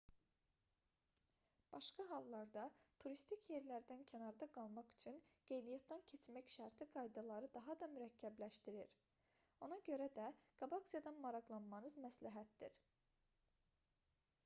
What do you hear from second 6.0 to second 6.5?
keçmək